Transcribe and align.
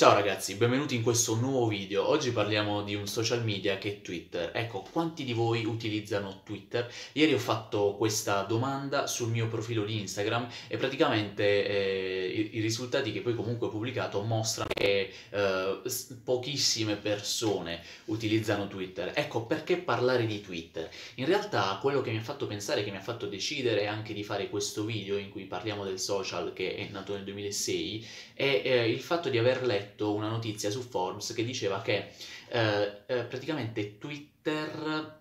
Ciao 0.00 0.14
ragazzi, 0.14 0.54
benvenuti 0.54 0.94
in 0.94 1.02
questo 1.02 1.34
nuovo 1.34 1.66
video. 1.66 2.08
Oggi 2.08 2.30
parliamo 2.30 2.82
di 2.82 2.94
un 2.94 3.06
social 3.06 3.44
media 3.44 3.76
che 3.76 3.90
è 3.90 4.00
Twitter. 4.00 4.50
Ecco, 4.54 4.82
quanti 4.90 5.24
di 5.24 5.34
voi 5.34 5.66
utilizzano 5.66 6.40
Twitter? 6.42 6.90
Ieri 7.12 7.34
ho 7.34 7.38
fatto 7.38 7.96
questa 7.98 8.40
domanda 8.44 9.06
sul 9.06 9.28
mio 9.28 9.48
profilo 9.48 9.84
di 9.84 10.00
Instagram 10.00 10.48
e 10.68 10.78
praticamente 10.78 11.44
eh, 11.44 12.50
i, 12.50 12.60
risultati 12.60 13.12
che 13.12 13.20
poi 13.20 13.34
comunque 13.34 13.66
ho 13.66 13.70
pubblicato 13.70 14.22
mostrano 14.22 14.70
che 14.72 15.12
eh, 15.28 15.80
pochissime 16.24 16.96
persone 16.96 17.82
utilizzano 18.06 18.68
Twitter. 18.68 19.12
Ecco, 19.14 19.44
perché 19.44 19.76
parlare 19.76 20.24
di 20.24 20.40
Twitter? 20.40 20.88
In 21.16 21.26
realtà 21.26 21.78
quello 21.78 22.00
che 22.00 22.10
mi 22.10 22.16
ha 22.16 22.22
fatto 22.22 22.46
pensare, 22.46 22.84
che 22.84 22.90
mi 22.90 22.96
ha 22.96 23.02
fatto 23.02 23.26
decidere 23.26 23.86
anche 23.86 24.14
di 24.14 24.24
fare 24.24 24.48
questo 24.48 24.86
video 24.86 25.18
in 25.18 25.28
cui 25.28 25.44
parliamo 25.44 25.84
del 25.84 26.00
social 26.00 26.54
che 26.54 26.74
è 26.74 26.88
nato 26.90 27.12
nel 27.12 27.24
2006 27.24 28.06
è 28.32 28.62
eh, 28.64 28.88
il 28.88 29.00
fatto 29.00 29.28
di 29.28 29.36
aver 29.36 29.62
letto 29.62 29.88
letto 29.90 30.14
una 30.14 30.28
notizia 30.28 30.70
su 30.70 30.82
Forbes 30.82 31.32
che 31.32 31.44
diceva 31.44 31.82
che 31.82 32.10
eh, 32.48 33.02
eh, 33.06 33.22
praticamente 33.24 33.98
Twitter 33.98 35.18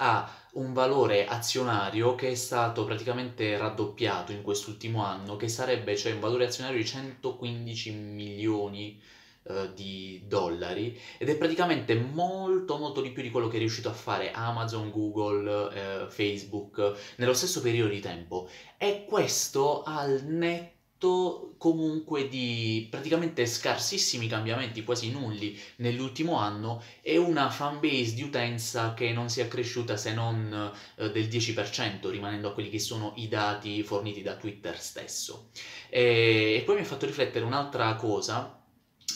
ha 0.00 0.32
un 0.52 0.72
valore 0.72 1.26
azionario 1.26 2.14
che 2.14 2.30
è 2.30 2.34
stato 2.34 2.84
praticamente 2.84 3.56
raddoppiato 3.56 4.32
in 4.32 4.42
quest'ultimo 4.42 5.04
anno, 5.04 5.36
che 5.36 5.48
sarebbe 5.48 5.96
cioè 5.96 6.12
un 6.12 6.20
valore 6.20 6.46
azionario 6.46 6.78
di 6.78 6.86
115 6.86 7.90
milioni 7.92 9.00
eh, 9.42 9.72
di 9.74 10.22
dollari 10.26 10.98
ed 11.18 11.28
è 11.28 11.36
praticamente 11.36 11.94
molto 11.96 12.78
molto 12.78 13.00
di 13.00 13.10
più 13.10 13.22
di 13.22 13.30
quello 13.30 13.48
che 13.48 13.56
è 13.56 13.60
riuscito 13.60 13.88
a 13.88 13.92
fare 13.92 14.30
Amazon, 14.30 14.90
Google, 14.90 15.74
eh, 15.74 16.10
Facebook 16.10 17.14
nello 17.16 17.34
stesso 17.34 17.60
periodo 17.60 17.90
di 17.90 18.00
tempo. 18.00 18.48
E 18.76 19.04
questo 19.04 19.82
al 19.82 20.22
netto 20.24 20.77
comunque 20.98 22.28
di 22.28 22.88
praticamente 22.90 23.46
scarsissimi 23.46 24.26
cambiamenti, 24.26 24.82
quasi 24.84 25.10
nulli 25.10 25.58
nell'ultimo 25.76 26.36
anno 26.36 26.82
e 27.02 27.16
una 27.16 27.50
fanbase 27.50 28.14
di 28.14 28.22
utenza 28.22 28.94
che 28.94 29.12
non 29.12 29.28
si 29.28 29.40
è 29.40 29.48
cresciuta 29.48 29.96
se 29.96 30.12
non 30.12 30.72
eh, 30.96 31.10
del 31.10 31.28
10%, 31.28 32.08
rimanendo 32.10 32.48
a 32.48 32.52
quelli 32.52 32.70
che 32.70 32.78
sono 32.80 33.12
i 33.16 33.28
dati 33.28 33.82
forniti 33.82 34.22
da 34.22 34.36
Twitter 34.36 34.78
stesso. 34.78 35.50
E, 35.88 36.56
e 36.56 36.62
poi 36.64 36.76
mi 36.76 36.80
ha 36.80 36.84
fatto 36.84 37.06
riflettere 37.06 37.44
un'altra 37.44 37.94
cosa, 37.94 38.60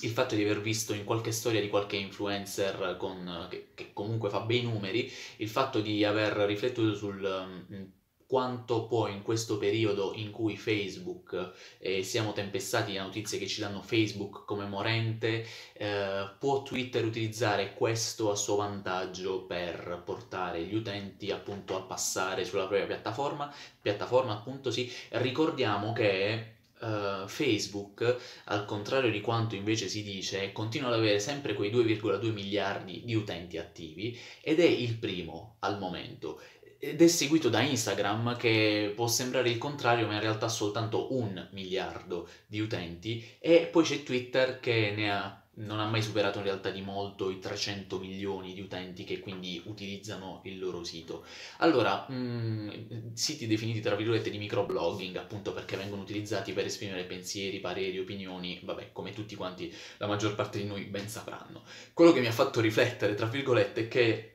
il 0.03 0.11
fatto 0.11 0.35
di 0.35 0.43
aver 0.43 0.61
visto 0.61 0.95
in 0.95 1.05
qualche 1.05 1.33
storia 1.33 1.61
di 1.61 1.69
qualche 1.69 1.97
influencer 1.97 2.97
con, 2.99 3.47
che, 3.51 3.69
che, 3.75 3.93
comunque 3.93 4.31
fa 4.31 4.41
bei 4.41 4.63
numeri, 4.63 5.11
il 5.37 5.49
fatto 5.49 5.81
di 5.81 6.05
aver 6.05 6.33
riflettuto 6.33 6.95
sul 6.95 7.23
um, 7.23 7.93
quanto 8.33 8.87
poi 8.87 9.13
in 9.13 9.21
questo 9.21 9.59
periodo 9.59 10.15
in 10.15 10.31
cui 10.31 10.57
Facebook, 10.57 11.53
eh, 11.77 12.03
siamo 12.03 12.33
tempestati 12.33 12.95
da 12.95 13.03
notizie 13.03 13.39
che 13.39 13.47
ci 13.47 13.61
danno 13.61 13.83
Facebook 13.83 14.47
come 14.47 14.65
morente, 14.65 15.47
eh, 15.75 16.31
può 16.39 16.63
Twitter 16.63 17.05
utilizzare 17.05 17.75
questo 17.75 18.31
a 18.31 18.35
suo 18.35 18.57
vantaggio 18.57 19.43
per 19.43 20.01
portare 20.03 20.63
gli 20.63 20.75
utenti 20.75 21.31
appunto 21.31 21.77
a 21.77 21.83
passare 21.83 22.47
sulla 22.47 22.65
propria 22.65 22.87
piattaforma, 22.87 23.55
piattaforma 23.83 24.33
appunto 24.33 24.71
sì, 24.71 24.91
ricordiamo 25.11 25.93
che 25.93 26.61
Uh, 26.83 27.29
Facebook, 27.29 28.19
al 28.47 28.65
contrario 28.65 29.09
di 29.13 29.21
quanto 29.21 29.55
invece 29.55 29.87
si 29.87 30.03
dice, 30.03 30.51
continua 30.51 30.89
ad 30.89 30.95
avere 30.95 31.21
sempre 31.21 31.55
quei 31.55 31.71
2,2 31.71 32.33
miliardi 32.33 33.03
di 33.05 33.15
utenti 33.15 33.57
attivi 33.57 34.19
ed 34.41 34.59
è 34.59 34.67
il 34.67 34.97
primo 34.97 35.59
al 35.61 35.79
momento 35.79 36.41
ed 36.85 37.01
è 37.01 37.07
seguito 37.07 37.49
da 37.49 37.61
Instagram 37.61 38.37
che 38.37 38.93
può 38.97 39.07
sembrare 39.07 39.49
il 39.49 39.57
contrario 39.57 40.09
ma 40.09 40.15
in 40.15 40.21
realtà 40.21 40.47
ha 40.47 40.49
soltanto 40.49 41.15
un 41.15 41.47
miliardo 41.53 42.29
di 42.45 42.59
utenti 42.59 43.25
e 43.39 43.69
poi 43.71 43.85
c'è 43.85 44.03
Twitter 44.03 44.59
che 44.59 44.93
ne 44.97 45.13
ha 45.13 45.43
non 45.55 45.79
ha 45.79 45.87
mai 45.87 46.03
superato 46.03 46.39
in 46.39 46.45
realtà 46.45 46.71
di 46.71 46.81
molto 46.81 47.31
i 47.31 47.39
300 47.39 48.01
milioni 48.01 48.53
di 48.55 48.63
utenti 48.63 49.05
che 49.05 49.21
quindi 49.21 49.63
utilizzano 49.67 50.41
il 50.45 50.59
loro 50.59 50.83
sito. 50.83 51.27
Allora, 51.59 52.07
mh, 52.09 52.15
mm, 52.15 52.69
siti 53.13 53.47
definiti 53.47 53.81
tra 53.81 53.95
virgolette 53.95 54.31
di 54.31 54.39
microblogging, 54.39 55.15
appunto 55.17 55.53
perché 55.53 55.77
vengono 55.77 56.01
utilizzati 56.01 56.55
per 56.55 56.65
esprimere 56.65 57.05
pensieri, 57.05 57.61
pareri, 57.61 57.99
opinioni, 57.99 58.61
vabbè, 58.63 58.93
come 58.93 59.13
tutti 59.13 59.35
quanti, 59.35 59.71
la 59.99 60.07
maggior 60.07 60.35
parte 60.35 60.59
di 60.59 60.65
noi 60.65 60.85
ben 60.85 61.07
sapranno. 61.07 61.65
Quello 61.93 62.13
che 62.13 62.21
mi 62.21 62.29
ha 62.29 62.33
fatto 62.33 62.61
riflettere, 62.61 63.15
tra 63.15 63.27
virgolette, 63.27 63.83
è 63.83 63.89
che 63.89 64.32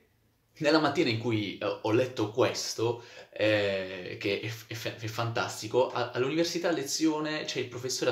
nella 0.60 0.80
mattina 0.80 1.10
in 1.10 1.20
cui 1.20 1.58
eh, 1.58 1.80
ho 1.82 1.92
letto 1.92 2.32
questo, 2.32 3.04
eh, 3.40 4.18
che 4.20 4.40
è, 4.40 4.52
è, 4.74 4.96
è 4.96 5.08
fantastico, 5.08 5.92
a, 5.92 6.10
all'università 6.10 6.70
a 6.70 6.72
lezione 6.72 7.44
c'è 7.46 7.60
il 7.60 7.68
professore 7.68 8.12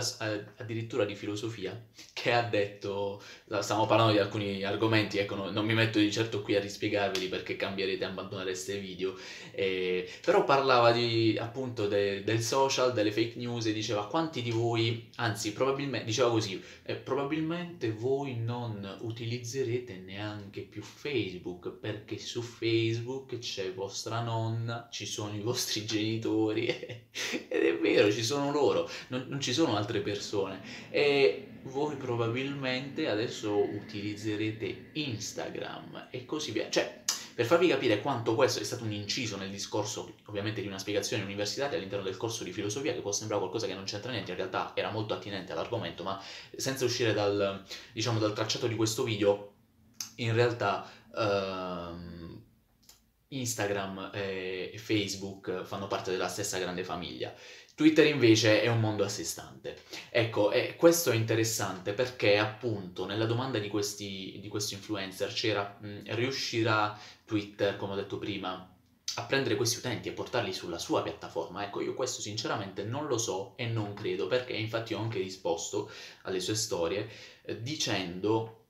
addirittura 0.57 1.03
di 1.03 1.15
filosofia 1.15 1.75
che 2.13 2.31
ha 2.31 2.43
detto, 2.43 3.21
stiamo 3.59 3.87
parlando 3.87 4.13
di 4.13 4.19
alcuni 4.19 4.63
argomenti, 4.63 5.17
ecco, 5.17 5.35
no, 5.35 5.49
non 5.49 5.65
mi 5.65 5.73
metto 5.73 5.97
di 5.97 6.11
certo 6.11 6.41
qui 6.43 6.55
a 6.55 6.59
rispiegarveli 6.59 7.27
perché 7.27 7.55
cambierete 7.55 8.03
e 8.03 8.07
abbandonereste 8.07 8.73
il 8.73 8.81
video, 8.81 9.17
eh, 9.51 10.07
però 10.21 10.43
parlava 10.43 10.91
di, 10.91 11.35
appunto 11.39 11.87
de, 11.87 12.23
del 12.23 12.41
social, 12.41 12.93
delle 12.93 13.11
fake 13.11 13.37
news 13.37 13.65
e 13.65 13.73
diceva 13.73 14.07
quanti 14.07 14.43
di 14.43 14.51
voi, 14.51 15.09
anzi 15.15 15.53
probabilmente, 15.53 16.05
diceva 16.05 16.29
così, 16.29 16.61
eh, 16.83 16.95
probabilmente 16.95 17.91
voi 17.91 18.35
non 18.37 18.97
utilizzerete 19.01 19.97
neanche 19.97 20.61
più 20.61 20.83
Facebook 20.83 21.71
perché 21.71 22.19
su 22.19 22.41
Facebook 22.43 23.39
c'è 23.39 23.73
vostra 23.73 24.21
nonna, 24.21 24.87
ci 24.91 25.05
sono 25.05 25.14
i 25.33 25.41
vostri 25.41 25.85
genitori 25.85 26.67
ed 27.47 27.63
è 27.63 27.77
vero, 27.77 28.11
ci 28.11 28.23
sono 28.23 28.51
loro, 28.51 28.89
non, 29.07 29.25
non 29.27 29.39
ci 29.39 29.53
sono 29.53 29.75
altre 29.75 29.99
persone 30.01 30.61
e 30.89 31.47
voi 31.63 31.95
probabilmente 31.95 33.07
adesso 33.09 33.57
utilizzerete 33.57 34.89
Instagram 34.93 36.07
e 36.11 36.25
così 36.25 36.51
via. 36.51 36.69
Cioè, 36.69 37.03
per 37.35 37.45
farvi 37.45 37.67
capire 37.67 38.01
quanto 38.01 38.33
questo 38.33 38.59
è 38.59 38.63
stato 38.63 38.83
un 38.83 38.93
inciso 38.93 39.35
nel 39.35 39.49
discorso, 39.49 40.15
ovviamente 40.25 40.61
di 40.61 40.67
una 40.67 40.77
spiegazione 40.77 41.23
universitaria 41.23 41.77
all'interno 41.77 42.05
del 42.05 42.17
corso 42.17 42.43
di 42.43 42.53
filosofia, 42.53 42.93
che 42.93 43.01
può 43.01 43.11
sembrare 43.11 43.41
qualcosa 43.41 43.67
che 43.67 43.73
non 43.73 43.83
c'entra 43.83 44.11
niente, 44.11 44.31
in 44.31 44.37
realtà 44.37 44.71
era 44.73 44.89
molto 44.89 45.13
attinente 45.13 45.51
all'argomento, 45.51 46.03
ma 46.03 46.21
senza 46.55 46.85
uscire 46.85 47.13
dal, 47.13 47.63
diciamo, 47.91 48.19
dal 48.19 48.33
tracciato 48.33 48.67
di 48.67 48.75
questo 48.75 49.03
video, 49.03 49.53
in 50.15 50.33
realtà... 50.33 50.89
Ehm, 51.17 52.24
Instagram 53.39 54.11
e 54.13 54.73
Facebook 54.77 55.63
fanno 55.63 55.87
parte 55.87 56.11
della 56.11 56.27
stessa 56.27 56.57
grande 56.57 56.83
famiglia. 56.83 57.33
Twitter 57.75 58.05
invece 58.05 58.61
è 58.61 58.67
un 58.67 58.79
mondo 58.79 59.03
a 59.03 59.09
sé 59.09 59.25
stante. 59.25 59.77
Ecco, 60.09 60.51
e 60.51 60.77
questo 60.77 61.11
è 61.11 61.15
interessante 61.15 61.91
perché 61.91 62.37
appunto 62.37 63.05
nella 63.05 63.25
domanda 63.25 63.59
di 63.59 63.67
questi, 63.67 64.39
di 64.41 64.47
questi 64.47 64.75
influencer 64.75 65.33
c'era 65.33 65.77
mh, 65.81 66.15
riuscirà 66.15 66.97
Twitter, 67.25 67.75
come 67.75 67.91
ho 67.91 67.95
detto 67.97 68.17
prima, 68.17 68.73
a 69.17 69.23
prendere 69.23 69.57
questi 69.57 69.77
utenti 69.77 70.07
e 70.07 70.13
portarli 70.13 70.53
sulla 70.53 70.79
sua 70.79 71.03
piattaforma? 71.03 71.65
Ecco, 71.65 71.81
io 71.81 71.93
questo 71.93 72.21
sinceramente 72.21 72.83
non 72.83 73.07
lo 73.07 73.17
so 73.17 73.57
e 73.57 73.65
non 73.65 73.93
credo 73.93 74.27
perché 74.27 74.53
infatti 74.53 74.93
ho 74.93 74.99
anche 74.99 75.19
risposto 75.19 75.91
alle 76.23 76.39
sue 76.39 76.55
storie 76.55 77.09
eh, 77.43 77.61
dicendo 77.61 78.64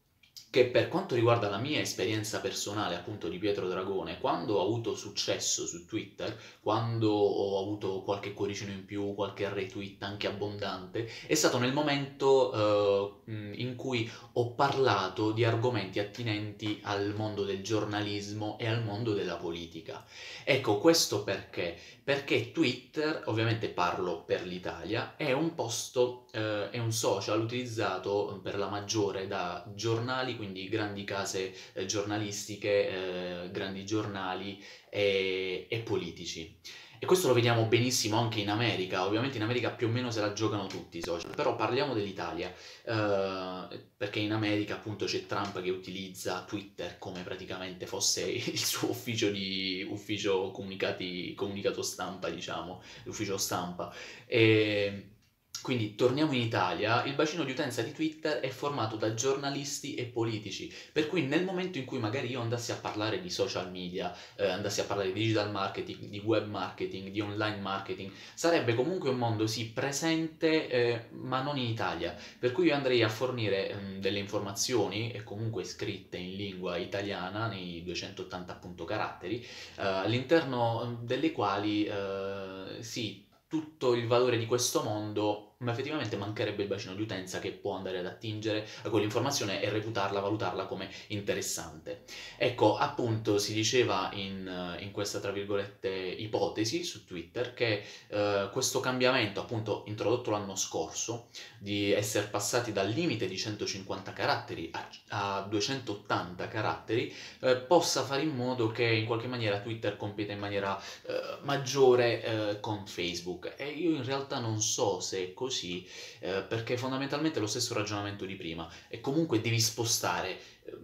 che 0.56 0.68
per 0.68 0.88
quanto 0.88 1.16
riguarda 1.16 1.50
la 1.50 1.58
mia 1.58 1.82
esperienza 1.82 2.40
personale 2.40 2.96
appunto 2.96 3.28
di 3.28 3.38
Pietro 3.38 3.68
Dragone, 3.68 4.22
quando 4.22 4.56
ho 4.56 4.64
avuto 4.64 4.96
successo 4.96 5.68
su 5.68 5.86
Twitter, 5.86 6.34
quando 6.62 7.12
ho 7.12 7.62
avuto 7.62 8.04
qualche 8.04 8.34
cuoricino 8.34 8.72
in 8.72 8.86
più, 8.86 9.16
qualche 9.16 9.50
retweet 9.50 10.02
anche 10.04 10.28
abbondante, 10.28 11.12
è 11.28 11.34
stato 11.34 11.58
nel 11.58 11.74
momento 11.74 13.20
uh, 13.26 13.30
in 13.30 13.76
cui 13.76 14.10
ho 14.32 14.54
parlato 14.54 15.32
di 15.32 15.44
argomenti 15.44 16.00
attinenti 16.00 16.80
al 16.84 17.14
mondo 17.14 17.44
del 17.44 17.62
giornalismo 17.62 18.58
e 18.58 18.68
al 18.68 18.82
mondo 18.82 19.14
della 19.14 19.36
politica. 19.36 20.06
Ecco, 20.46 20.78
questo 20.78 21.26
perché? 21.26 21.78
Perché 22.02 22.54
Twitter, 22.54 23.24
ovviamente 23.26 23.68
parlo 23.68 24.24
per 24.24 24.46
l'Italia, 24.46 25.16
è 25.18 25.34
un 25.34 25.54
posto, 25.54 26.28
uh, 26.34 26.70
è 26.70 26.78
un 26.78 26.94
social 26.94 27.42
utilizzato 27.42 28.40
per 28.42 28.58
la 28.58 28.70
maggiore 28.70 29.28
da 29.28 29.66
giornali, 29.74 30.38
quindi 30.46 30.70
grandi 30.70 31.04
case 31.04 31.54
eh, 31.74 31.86
giornalistiche, 31.86 33.46
eh, 33.46 33.52
grandi 33.52 33.84
giornali 33.86 34.64
e, 34.90 35.66
e 35.68 35.80
politici. 35.80 36.60
E 36.98 37.06
questo 37.06 37.28
lo 37.28 37.34
vediamo 37.34 37.66
benissimo 37.66 38.18
anche 38.18 38.40
in 38.40 38.50
America, 38.50 39.06
ovviamente 39.06 39.36
in 39.36 39.44
America 39.44 39.70
più 39.72 39.88
o 39.88 39.90
meno 39.90 40.12
se 40.12 40.22
la 40.22 40.32
giocano 40.32 40.66
tutti 40.68 40.98
i 40.98 41.02
social, 41.02 41.36
però 41.36 41.56
parliamo 41.56 41.94
dell'Italia, 41.94 42.54
eh, 42.86 43.86
perché 43.98 44.20
in 44.20 44.32
America 44.32 44.76
appunto 44.76 45.06
c'è 45.06 45.26
Trump 45.26 45.62
che 45.62 45.72
utilizza 45.72 46.46
Twitter 46.48 46.98
come 46.98 47.22
praticamente 47.22 47.86
fosse 47.86 48.24
il 48.30 48.58
suo 48.58 48.90
ufficio 48.92 49.30
di 49.30 49.86
ufficio 49.90 50.52
comunicato 50.52 51.82
stampa, 51.82 52.30
diciamo, 52.30 52.82
l'ufficio 53.04 53.38
stampa. 53.38 53.94
E, 54.26 55.15
quindi 55.62 55.96
torniamo 55.96 56.34
in 56.34 56.42
Italia, 56.42 57.04
il 57.04 57.14
bacino 57.14 57.44
di 57.44 57.52
utenza 57.52 57.82
di 57.82 57.92
Twitter 57.92 58.40
è 58.40 58.50
formato 58.50 58.96
da 58.96 59.14
giornalisti 59.14 59.96
e 59.96 60.06
politici, 60.06 60.74
per 60.92 61.08
cui 61.08 61.24
nel 61.26 61.44
momento 61.44 61.78
in 61.78 61.86
cui 61.86 62.00
magari 62.00 62.30
io 62.30 62.42
andassi 62.42 62.72
a 62.72 62.78
parlare 62.78 63.22
di 63.22 63.30
social 63.30 63.70
media, 63.70 64.16
eh, 64.36 64.48
andassi 64.48 64.82
a 64.82 64.86
parlare 64.86 65.12
di 65.12 65.20
digital 65.20 65.52
marketing, 65.52 66.06
di 66.06 66.20
web 66.20 66.48
marketing, 66.48 67.10
di 67.10 67.20
online 67.20 67.60
marketing, 67.60 68.12
sarebbe 68.34 68.74
comunque 68.74 69.10
un 69.10 69.18
mondo 69.18 69.48
sì 69.48 69.70
presente 69.70 70.70
eh, 70.70 71.08
ma 71.12 71.42
non 71.42 71.58
in 71.58 71.70
Italia, 71.70 72.16
per 72.40 72.52
cui 72.52 72.68
io 72.68 72.76
andrei 72.76 73.04
a 73.04 73.10
fornire 73.10 73.70
eh, 73.70 74.00
delle 74.00 74.20
informazioni 74.20 75.12
e 75.12 75.24
comunque 75.24 75.64
scritte 75.64 76.18
in 76.18 76.36
lingua 76.36 76.78
italiana 76.78 77.48
nei 77.48 77.84
280 77.84 78.52
appunto 78.52 78.86
caratteri, 78.86 79.40
eh, 79.42 79.48
all'interno 79.82 81.00
delle 81.02 81.32
quali 81.32 81.86
eh, 81.86 82.78
sì 82.80 83.25
tutto 83.48 83.94
il 83.94 84.08
valore 84.08 84.38
di 84.38 84.46
questo 84.46 84.84
mondo 84.84 85.55
ma 85.60 85.72
effettivamente 85.72 86.18
mancherebbe 86.18 86.64
il 86.64 86.68
bacino 86.68 86.94
di 86.96 87.02
utenza 87.02 87.40
che 87.40 87.52
può 87.52 87.76
andare 87.76 88.00
ad 88.00 88.06
attingere 88.06 88.68
a 88.84 88.90
quell'informazione 88.90 89.62
e 89.62 89.70
reputarla, 89.70 90.20
valutarla 90.20 90.66
come 90.66 90.90
interessante. 91.08 92.04
Ecco, 92.38 92.76
appunto, 92.76 93.38
si 93.38 93.54
diceva 93.54 94.10
in, 94.14 94.78
in 94.80 94.92
questa, 94.92 95.20
tra 95.20 95.32
virgolette, 95.32 95.90
ipotesi 95.90 96.84
su 96.84 97.06
Twitter 97.06 97.54
che 97.54 97.84
eh, 98.08 98.50
questo 98.52 98.82
cambiamento, 98.82 99.40
appunto, 99.40 99.84
introdotto 99.88 100.30
l'anno 100.30 100.56
scorso, 100.56 101.30
di 101.58 101.92
essere 101.92 102.28
passati 102.28 102.74
dal 102.74 102.90
limite 102.90 103.28
di 103.28 103.38
150 103.38 104.12
caratteri 104.12 104.70
a, 104.74 105.38
a 105.38 105.42
280 105.48 106.48
caratteri, 106.50 107.14
eh, 107.40 107.56
possa 107.56 108.04
fare 108.04 108.24
in 108.24 108.36
modo 108.36 108.72
che 108.72 108.84
in 108.84 109.06
qualche 109.06 109.28
maniera 109.28 109.62
Twitter 109.62 109.96
compita 109.96 110.34
in 110.34 110.40
maniera 110.40 110.78
eh, 110.78 111.38
maggiore 111.44 112.24
eh, 112.24 112.60
con 112.60 112.86
Facebook. 112.86 113.54
E 113.56 113.70
io 113.70 113.92
in 113.92 114.04
realtà 114.04 114.40
non 114.40 114.62
so 114.62 115.00
se 115.00 115.24
è 115.24 115.34
così 115.34 115.45
così, 115.46 115.88
eh, 116.20 116.42
perché 116.42 116.76
fondamentalmente 116.78 117.38
è 117.38 117.42
lo 117.42 117.48
stesso 117.48 117.74
ragionamento 117.76 118.26
di 118.26 118.36
prima. 118.36 118.68
E 118.88 119.00
comunque 119.00 119.42
devi 119.42 119.60
spostare, 119.60 120.38
eh, 120.64 120.78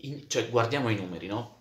in, 0.00 0.28
cioè 0.28 0.48
guardiamo 0.48 0.88
i 0.88 0.96
numeri, 0.96 1.26
no? 1.26 1.60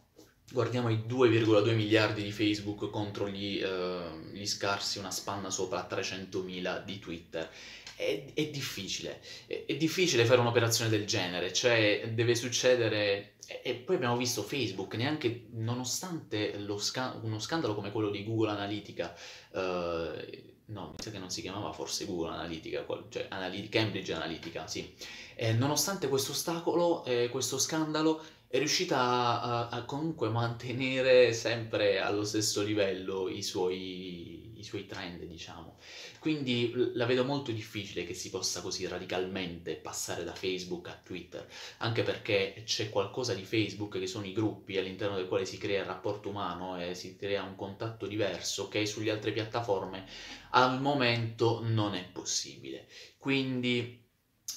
Guardiamo 0.52 0.90
i 0.90 1.04
2,2 1.08 1.74
miliardi 1.76 2.24
di 2.24 2.32
Facebook 2.32 2.90
contro 2.90 3.30
gli, 3.30 3.62
uh, 3.64 4.34
gli, 4.34 4.46
scarsi, 4.46 5.00
una 5.00 5.12
spanna 5.12 5.50
sopra 5.50 5.88
300.000 5.90 6.84
di 6.84 7.00
Twitter. 7.00 7.50
È, 7.96 8.26
è 8.34 8.50
difficile, 8.50 9.22
è, 9.48 9.64
è, 9.66 9.78
difficile 9.78 10.26
fare 10.26 10.42
un'operazione 10.42 10.90
del 10.90 11.06
genere, 11.06 11.54
cioè 11.54 12.10
deve 12.14 12.36
succedere... 12.36 13.36
E, 13.64 13.76
poi 13.76 13.96
abbiamo 13.96 14.18
visto 14.18 14.44
Facebook, 14.44 14.96
neanche 14.96 15.48
nonostante 15.52 16.54
sca- 16.78 17.18
uno 17.22 17.40
scandalo 17.40 17.76
come 17.76 17.92
quello 17.92 18.10
di 18.10 18.24
Google 18.24 18.52
Analytica, 18.52 19.16
uh, 19.52 20.50
no, 20.72 20.90
mi 20.90 20.96
sa 20.98 21.12
che 21.12 21.20
non 21.20 21.30
si 21.30 21.42
chiamava 21.42 21.72
forse 21.72 22.06
Google 22.06 22.34
Analytica, 22.34 22.86
cioè 23.10 23.28
Cambridge 23.70 24.14
Analytica, 24.14 24.68
sì. 24.68 24.94
E 25.36 25.54
nonostante 25.54 26.08
questo 26.08 26.32
ostacolo, 26.32 27.04
eh, 27.06 27.30
questo 27.30 27.58
scandalo, 27.58 28.24
è 28.52 28.58
riuscita 28.58 29.42
a, 29.42 29.70
a, 29.70 29.86
comunque 29.86 30.28
mantenere 30.28 31.32
sempre 31.32 32.00
allo 32.00 32.26
stesso 32.26 32.62
livello 32.62 33.30
i 33.30 33.42
suoi, 33.42 34.60
i 34.60 34.64
suoi 34.64 34.86
trend, 34.86 35.24
diciamo. 35.24 35.78
Quindi 36.20 36.74
la 36.96 37.06
vedo 37.06 37.24
molto 37.24 37.52
difficile 37.52 38.04
che 38.04 38.14
si 38.14 38.30
possa 38.30 38.60
così 38.60 38.86
radicalmente 38.88 39.76
passare 39.76 40.26
da 40.26 40.36
Facebook 40.36 40.90
a 40.90 41.00
Twitter, 41.02 41.48
anche 41.78 42.04
perché 42.04 42.64
c'è 42.66 42.90
qualcosa 42.90 43.34
di 43.34 43.46
Facebook 43.46 43.98
che 43.98 44.06
sono 44.06 44.26
i 44.26 44.34
gruppi 44.34 44.78
all'interno 44.78 45.16
del 45.16 45.30
quale 45.30 45.46
si 45.46 45.58
crea 45.58 45.80
il 45.80 45.88
rapporto 45.88 46.28
umano 46.28 46.78
e 46.78 46.94
si 46.94 47.16
crea 47.16 47.44
un 47.44 47.56
contatto 47.56 48.06
diverso 48.06 48.68
che 48.68 48.86
sulle 48.86 49.12
altre 49.12 49.32
piattaforme 49.32 50.06
al 50.50 50.82
momento 50.82 51.62
non 51.64 51.96
è 51.96 52.04
possibile. 52.04 52.88
Quindi 53.18 54.01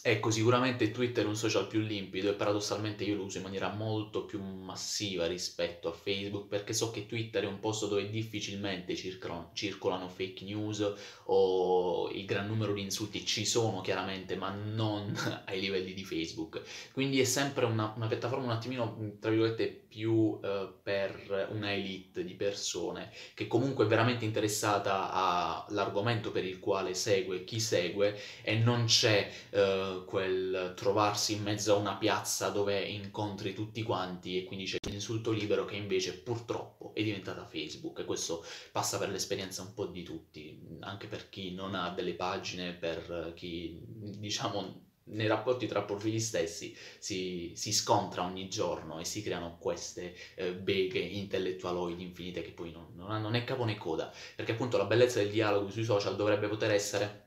Ecco, 0.02 0.30
sicuramente 0.30 0.90
Twitter 0.90 1.24
è 1.24 1.28
un 1.28 1.36
social 1.36 1.66
più 1.66 1.80
limpido 1.80 2.30
e 2.30 2.34
paradossalmente 2.34 3.04
io 3.04 3.16
lo 3.16 3.24
uso 3.24 3.38
in 3.38 3.42
maniera 3.44 3.68
molto 3.70 4.24
più 4.24 4.42
massiva 4.42 5.26
rispetto 5.26 5.88
a 5.88 5.92
Facebook 5.92 6.48
perché 6.48 6.72
so 6.72 6.90
che 6.90 7.06
Twitter 7.06 7.44
è 7.44 7.46
un 7.46 7.60
posto 7.60 7.86
dove 7.86 8.10
difficilmente 8.10 8.96
circolano, 8.96 9.50
circolano 9.52 10.08
fake 10.08 10.44
news 10.44 10.92
o 11.24 12.10
il 12.10 12.24
gran 12.24 12.46
numero 12.46 12.72
di 12.72 12.82
insulti 12.82 13.24
ci 13.24 13.44
sono 13.44 13.80
chiaramente 13.80 14.36
ma 14.36 14.50
non 14.50 15.14
ai 15.46 15.60
livelli 15.60 15.94
di 15.94 16.04
Facebook. 16.04 16.62
Quindi 16.92 17.20
è 17.20 17.24
sempre 17.24 17.64
una, 17.64 17.92
una 17.96 18.06
piattaforma 18.06 18.44
un 18.44 18.50
attimino, 18.50 19.16
tra 19.20 19.30
virgolette, 19.30 19.82
più 19.94 20.40
eh, 20.42 20.68
per 20.82 21.48
una 21.52 21.72
elite 21.72 22.24
di 22.24 22.34
persone 22.34 23.12
che 23.32 23.46
comunque 23.46 23.84
è 23.84 23.88
veramente 23.88 24.24
interessata 24.24 25.12
all'argomento 25.12 26.32
per 26.32 26.44
il 26.44 26.58
quale 26.58 26.94
segue 26.94 27.44
chi 27.44 27.60
segue 27.60 28.18
e 28.42 28.56
non 28.56 28.86
c'è... 28.86 29.30
Eh, 29.50 29.83
quel 30.06 30.72
trovarsi 30.76 31.34
in 31.34 31.42
mezzo 31.42 31.74
a 31.74 31.78
una 31.78 31.96
piazza 31.96 32.48
dove 32.50 32.80
incontri 32.80 33.54
tutti 33.54 33.82
quanti 33.82 34.38
e 34.38 34.44
quindi 34.44 34.64
c'è 34.64 34.78
l'insulto 34.88 35.30
libero 35.30 35.64
che 35.64 35.76
invece 35.76 36.18
purtroppo 36.18 36.92
è 36.94 37.02
diventata 37.02 37.44
Facebook. 37.44 37.98
E 38.00 38.04
questo 38.04 38.44
passa 38.72 38.98
per 38.98 39.10
l'esperienza 39.10 39.62
un 39.62 39.74
po' 39.74 39.86
di 39.86 40.02
tutti, 40.02 40.60
anche 40.80 41.06
per 41.06 41.28
chi 41.28 41.52
non 41.52 41.74
ha 41.74 41.90
delle 41.90 42.14
pagine, 42.14 42.72
per 42.72 43.32
chi 43.34 43.78
diciamo 43.86 44.82
nei 45.06 45.26
rapporti 45.26 45.66
tra 45.66 45.82
profili 45.82 46.18
stessi 46.18 46.74
si, 46.98 47.52
si, 47.54 47.72
scontra 47.72 48.24
ogni 48.24 48.48
giorno 48.48 48.98
e 49.00 49.04
si 49.04 49.22
creano 49.22 49.58
queste 49.58 50.14
eh, 50.34 50.54
beghe 50.54 50.98
intellettualoidi 50.98 52.02
infinite 52.02 52.42
che 52.42 52.52
poi 52.52 52.70
non, 52.70 52.86
non 52.94 53.10
hanno 53.10 53.28
né 53.28 53.44
capo 53.44 53.64
né 53.64 53.76
coda, 53.76 54.12
perché 54.34 54.52
appunto 54.52 54.76
la 54.76 54.86
bellezza 54.86 55.18
del 55.18 55.30
dialogo 55.30 55.68
sui 55.70 55.84
social 55.84 56.16
dovrebbe 56.16 56.48
poter 56.48 56.70
essere 56.70 57.23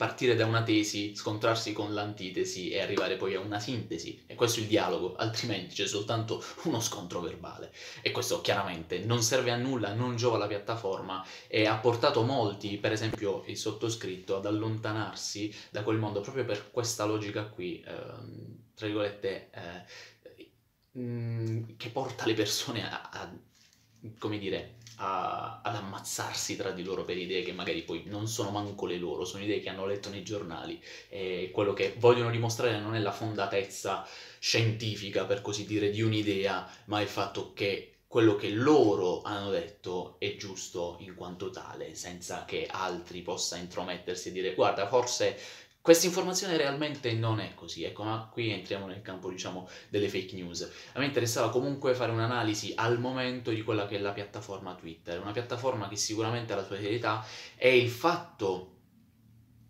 partire 0.00 0.34
da 0.34 0.46
una 0.46 0.62
tesi, 0.62 1.14
scontrarsi 1.14 1.74
con 1.74 1.92
l'antitesi 1.92 2.70
e 2.70 2.80
arrivare 2.80 3.18
poi 3.18 3.34
a 3.34 3.40
una 3.40 3.60
sintesi. 3.60 4.22
E 4.24 4.34
questo 4.34 4.58
è 4.58 4.62
il 4.62 4.68
dialogo, 4.68 5.14
altrimenti 5.14 5.74
c'è 5.74 5.86
soltanto 5.86 6.42
uno 6.64 6.80
scontro 6.80 7.20
verbale. 7.20 7.70
E 8.00 8.10
questo 8.10 8.40
chiaramente 8.40 9.00
non 9.00 9.22
serve 9.22 9.50
a 9.50 9.56
nulla, 9.56 9.92
non 9.92 10.16
giova 10.16 10.36
alla 10.36 10.46
piattaforma 10.46 11.22
e 11.46 11.66
ha 11.66 11.76
portato 11.76 12.22
molti, 12.22 12.78
per 12.78 12.92
esempio 12.92 13.44
il 13.44 13.58
sottoscritto, 13.58 14.36
ad 14.36 14.46
allontanarsi 14.46 15.54
da 15.68 15.82
quel 15.82 15.98
mondo 15.98 16.22
proprio 16.22 16.46
per 16.46 16.70
questa 16.70 17.04
logica 17.04 17.44
qui, 17.44 17.84
ehm, 17.86 18.70
tra 18.74 18.86
virgolette, 18.86 19.50
eh, 19.52 20.48
mm, 20.98 21.76
che 21.76 21.90
porta 21.90 22.24
le 22.24 22.32
persone 22.32 22.90
a, 22.90 23.10
a 23.12 23.30
come 24.18 24.38
dire, 24.38 24.76
a, 24.96 25.60
ad 25.62 25.74
ammazzarsi 25.74 26.56
tra 26.56 26.70
di 26.70 26.82
loro 26.82 27.04
per 27.04 27.16
idee 27.16 27.42
che 27.42 27.52
magari 27.52 27.82
poi 27.82 28.02
non 28.06 28.28
sono 28.28 28.50
manco 28.50 28.86
le 28.86 28.96
loro, 28.96 29.24
sono 29.24 29.42
idee 29.42 29.60
che 29.60 29.68
hanno 29.68 29.86
letto 29.86 30.10
nei 30.10 30.22
giornali. 30.22 30.82
E 31.08 31.50
quello 31.52 31.72
che 31.72 31.94
vogliono 31.98 32.30
dimostrare 32.30 32.78
non 32.78 32.94
è 32.94 32.98
la 32.98 33.12
fondatezza 33.12 34.06
scientifica, 34.38 35.24
per 35.24 35.42
così 35.42 35.66
dire, 35.66 35.90
di 35.90 36.02
un'idea, 36.02 36.68
ma 36.86 37.00
il 37.00 37.08
fatto 37.08 37.52
che 37.52 37.94
quello 38.06 38.34
che 38.34 38.50
loro 38.50 39.22
hanno 39.22 39.50
detto 39.50 40.16
è 40.18 40.34
giusto 40.34 40.96
in 40.98 41.14
quanto 41.14 41.50
tale, 41.50 41.94
senza 41.94 42.44
che 42.44 42.66
altri 42.68 43.22
possa 43.22 43.56
intromettersi 43.56 44.30
e 44.30 44.32
dire 44.32 44.54
guarda, 44.54 44.88
forse 44.88 45.38
questa 45.82 46.06
informazione 46.06 46.58
realmente 46.58 47.12
non 47.14 47.40
è 47.40 47.54
così, 47.54 47.84
ecco, 47.84 48.02
ma 48.02 48.28
qui 48.30 48.50
entriamo 48.50 48.86
nel 48.86 49.00
campo, 49.00 49.30
diciamo, 49.30 49.68
delle 49.88 50.08
fake 50.08 50.34
news. 50.34 50.70
A 50.92 50.98
me 50.98 51.06
interessava 51.06 51.50
comunque 51.50 51.94
fare 51.94 52.12
un'analisi 52.12 52.72
al 52.76 52.98
momento 52.98 53.50
di 53.50 53.62
quella 53.62 53.86
che 53.86 53.96
è 53.96 54.00
la 54.00 54.12
piattaforma 54.12 54.74
Twitter, 54.74 55.20
una 55.20 55.32
piattaforma 55.32 55.88
che 55.88 55.96
sicuramente 55.96 56.52
ha 56.52 56.56
la 56.56 56.64
sua 56.64 56.76
serietà 56.76 57.24
e 57.56 57.78
il 57.78 57.88
fatto 57.88 58.76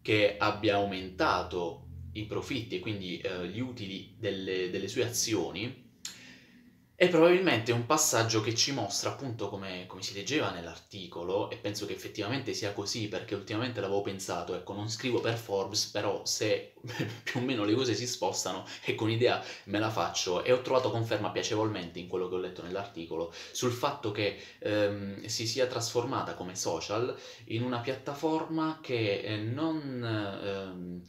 che 0.03 0.37
abbia 0.37 0.77
aumentato 0.77 1.87
i 2.13 2.25
profitti 2.25 2.77
e 2.77 2.81
quindi 2.81 3.19
eh, 3.19 3.47
gli 3.47 3.61
utili 3.61 4.15
delle, 4.19 4.69
delle 4.71 4.89
sue 4.89 5.05
azioni 5.05 5.90
è 7.01 7.09
probabilmente 7.09 7.73
un 7.73 7.87
passaggio 7.87 8.43
che 8.43 8.55
ci 8.55 8.73
mostra 8.73 9.09
appunto 9.09 9.49
come, 9.49 9.87
come, 9.87 10.03
si 10.03 10.13
leggeva 10.13 10.51
nell'articolo 10.51 11.49
e 11.49 11.57
penso 11.57 11.87
che 11.87 11.95
effettivamente 11.95 12.53
sia 12.53 12.75
così 12.75 13.09
perché 13.09 13.35
ultimamente 13.35 13.81
l'avevo 13.81 14.03
pensato, 14.03 14.55
ecco 14.55 14.75
non 14.75 14.91
scrivo 14.91 15.19
per 15.19 15.39
Forbes 15.39 15.87
però 15.87 16.27
se 16.27 16.75
più 17.25 17.41
o 17.41 17.43
meno 17.43 17.65
le 17.65 17.73
cose 17.73 17.95
si 17.95 18.07
spostano 18.07 18.67
e 18.85 18.95
con 18.95 19.09
idea 19.09 19.43
me 19.65 19.79
la 19.79 19.89
faccio. 19.89 20.45
E 20.45 20.53
ho 20.53 20.61
trovato 20.61 20.91
conferma 20.91 21.31
piacevolmente 21.31 21.99
in 21.99 22.07
quello 22.07 22.29
che 22.29 22.35
ho 22.35 22.39
letto 22.39 22.63
nell'articolo 22.63 23.33
sul 23.51 23.73
fatto 23.73 24.11
che 24.11 24.37
ehm, 24.59 25.25
si 25.25 25.47
sia 25.47 25.67
trasformata 25.67 26.35
come 26.35 26.55
social 26.55 27.17
in 27.47 27.63
una 27.63 27.79
piattaforma 27.79 28.79
che 28.83 29.21
eh, 29.21 29.37
non... 29.39 30.05
Ehm, 30.45 31.03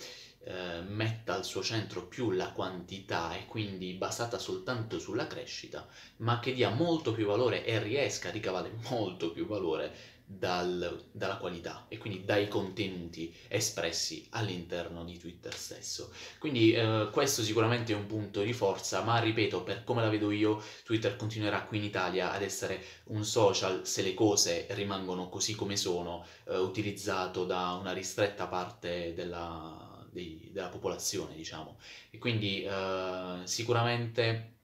eh, 0.44 0.82
metta 0.82 1.36
al 1.36 1.46
suo 1.46 1.62
centro 1.62 2.08
più 2.08 2.32
la 2.32 2.52
quantità 2.52 3.36
e 3.36 3.46
quindi 3.46 3.94
basata 3.94 4.40
soltanto 4.40 5.00
sulla 5.00 5.28
crescita, 5.28 5.88
ma 6.18 6.40
che 6.40 6.54
dia 6.54 6.70
molto 6.70 7.14
più 7.14 7.26
valore 7.26 7.64
e 7.66 7.80
riesca 7.82 8.30
a 8.30 8.32
ricavare 8.32 8.72
molto 8.90 9.32
più 9.32 9.46
valore 9.46 10.20
dal, 10.38 11.10
dalla 11.12 11.38
qualità 11.38 11.86
e 11.90 11.98
quindi 11.98 12.24
dai 12.24 12.48
contenuti 12.48 13.36
espressi 13.48 14.26
all'interno 14.32 15.04
di 15.04 15.18
Twitter 15.18 15.54
stesso. 15.54 16.12
Quindi 16.40 16.74
eh, 16.74 17.10
questo 17.12 17.44
sicuramente 17.44 17.92
è 17.94 17.96
un 17.96 18.08
punto 18.08 18.42
di 18.42 18.54
forza, 18.54 19.04
ma 19.04 19.20
ripeto, 19.20 19.64
per 19.64 19.84
come 19.84 20.02
la 20.02 20.10
vedo 20.10 20.32
io, 20.32 20.64
Twitter 20.84 21.16
continuerà 21.18 21.64
qui 21.64 21.78
in 21.78 21.84
Italia 21.84 22.32
ad 22.32 22.42
essere 22.42 22.84
un 23.06 23.26
social 23.26 23.86
se 23.86 24.02
le 24.02 24.14
cose 24.14 24.68
rimangono 24.72 25.28
così 25.30 25.54
come 25.54 25.76
sono, 25.76 26.26
eh, 26.48 26.58
utilizzato 26.58 27.46
da 27.46 27.74
una 27.74 27.92
ristretta 27.92 28.48
parte 28.48 29.14
della, 29.14 29.91
dei, 30.12 30.50
della 30.52 30.70
popolazione, 30.70 31.36
diciamo. 31.36 31.78
E 32.10 32.18
quindi 32.18 32.64
eh, 32.64 33.42
sicuramente 33.46 34.60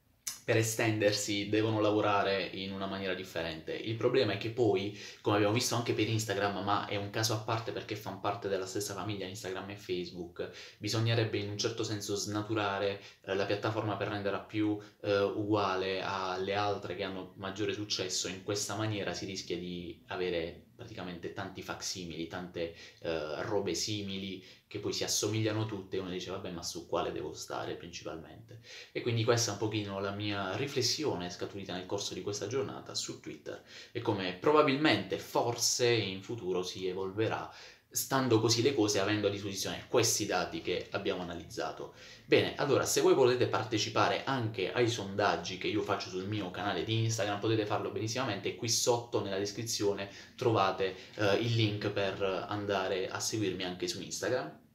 per 0.47 0.55
estendersi 0.55 1.49
devono 1.49 1.81
lavorare 1.81 2.41
in 2.41 2.71
una 2.71 2.85
maniera 2.85 3.13
differente. 3.13 3.73
Il 3.73 3.97
problema 3.97 4.31
è 4.31 4.37
che 4.37 4.51
poi, 4.51 4.97
come 5.19 5.35
abbiamo 5.35 5.53
visto 5.53 5.75
anche 5.75 5.91
per 5.91 6.07
Instagram, 6.07 6.63
ma 6.63 6.87
è 6.87 6.95
un 6.95 7.09
caso 7.09 7.33
a 7.33 7.39
parte 7.39 7.73
perché 7.73 7.97
fanno 7.97 8.21
parte 8.21 8.47
della 8.47 8.65
stessa 8.65 8.93
famiglia 8.93 9.25
Instagram 9.25 9.71
e 9.71 9.75
Facebook, 9.75 10.49
bisognerebbe 10.77 11.37
in 11.37 11.49
un 11.49 11.57
certo 11.57 11.83
senso 11.83 12.15
snaturare 12.15 13.01
eh, 13.23 13.35
la 13.35 13.45
piattaforma 13.45 13.97
per 13.97 14.07
renderla 14.07 14.39
più 14.39 14.79
eh, 15.01 15.19
uguale 15.19 16.01
alle 16.01 16.55
altre 16.55 16.95
che 16.95 17.03
hanno 17.03 17.33
maggiore 17.35 17.73
successo. 17.73 18.29
In 18.29 18.43
questa 18.43 18.75
maniera 18.75 19.13
si 19.13 19.25
rischia 19.25 19.57
di 19.57 20.01
avere 20.07 20.67
praticamente 20.77 21.33
tanti 21.33 21.63
facsimili, 21.63 22.27
tante 22.27 22.75
eh, 22.99 23.41
robe 23.41 23.73
simili 23.73 24.45
che 24.67 24.79
poi 24.79 24.93
si 24.93 25.03
assomigliano 25.03 25.65
tutte 25.65 25.97
e 25.97 25.99
uno 25.99 26.09
dice 26.09 26.29
vabbè 26.29 26.51
ma 26.51 26.61
su 26.61 26.87
quale 26.87 27.11
devo 27.11 27.33
stare 27.33 27.75
principalmente. 27.75 28.61
E 28.91 29.01
quindi 29.01 29.23
questa 29.23 29.49
è 29.49 29.53
un 29.53 29.59
pochino 29.59 29.99
la 29.99 30.11
mia 30.11 30.36
riflessione 30.55 31.29
scaturita 31.29 31.73
nel 31.73 31.85
corso 31.85 32.13
di 32.13 32.21
questa 32.21 32.47
giornata 32.47 32.95
su 32.95 33.19
Twitter 33.19 33.63
e 33.91 34.01
come 34.01 34.33
probabilmente 34.33 35.17
forse 35.17 35.87
in 35.87 36.21
futuro 36.21 36.63
si 36.63 36.87
evolverà 36.87 37.51
stando 37.89 38.39
così 38.39 38.61
le 38.61 38.75
cose 38.75 38.99
avendo 38.99 39.27
a 39.27 39.29
disposizione 39.29 39.85
questi 39.87 40.25
dati 40.25 40.61
che 40.61 40.87
abbiamo 40.91 41.21
analizzato. 41.21 41.93
Bene, 42.25 42.55
allora 42.55 42.85
se 42.85 43.01
voi 43.01 43.13
volete 43.13 43.47
partecipare 43.47 44.23
anche 44.25 44.71
ai 44.71 44.89
sondaggi 44.89 45.57
che 45.57 45.67
io 45.67 45.81
faccio 45.81 46.09
sul 46.09 46.27
mio 46.27 46.51
canale 46.51 46.83
di 46.83 47.03
Instagram 47.03 47.39
potete 47.39 47.65
farlo 47.65 47.89
benissimamente, 47.89 48.55
qui 48.55 48.69
sotto 48.69 49.23
nella 49.23 49.37
descrizione 49.37 50.09
trovate 50.35 50.95
eh, 51.15 51.35
il 51.37 51.55
link 51.55 51.89
per 51.89 52.21
andare 52.47 53.09
a 53.09 53.19
seguirmi 53.19 53.63
anche 53.63 53.87
su 53.87 54.01
Instagram 54.01 54.65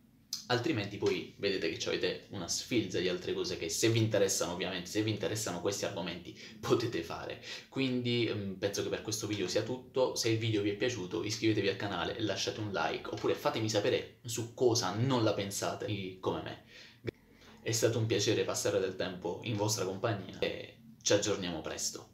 altrimenti 0.47 0.97
poi 0.97 1.35
vedete 1.39 1.71
che 1.71 1.89
avete 1.89 2.27
una 2.31 2.49
sfilza 2.49 2.99
di 2.99 3.09
altre 3.09 3.33
cose 3.33 3.57
che 3.57 3.69
se 3.69 3.89
vi 3.89 3.99
interessano 3.99 4.53
ovviamente, 4.53 4.91
se 4.91 5.03
vi 5.03 5.11
interessano 5.11 5.61
questi 5.61 5.85
argomenti 5.85 6.39
potete 6.61 7.03
fare. 7.03 7.43
Quindi 7.69 8.31
mm, 8.33 8.53
penso 8.55 8.83
che 8.83 8.89
per 8.89 9.03
questo 9.03 9.27
video 9.27 9.49
sia 9.49 9.63
tutto, 9.63 10.15
se 10.15 10.31
il 10.31 10.39
video 10.39 10.63
vi 10.63 10.71
è 10.71 10.75
piaciuto 10.75 11.25
iscrivetevi 11.25 11.69
al 11.69 11.77
canale 11.77 12.17
e 12.17 12.23
lasciate 12.23 12.61
un 12.61 12.71
like 12.73 13.09
oppure 13.11 13.35
fatemi 13.35 13.69
sapere 13.69 14.19
su 14.25 14.55
cosa 14.55 14.95
non 14.95 15.25
la 15.25 15.35
pensate 15.35 16.19
come 16.21 16.43
me. 16.43 16.65
È 17.63 17.71
stato 17.71 17.99
un 17.99 18.07
piacere 18.07 18.45
passare 18.45 18.81
del 18.81 18.97
tempo 18.97 19.41
in 19.45 19.57
vostra 19.57 19.85
compagnia 19.85 20.39
e 20.41 20.77
ci 21.01 21.13
aggiorniamo 21.13 21.61
presto. 21.61 22.12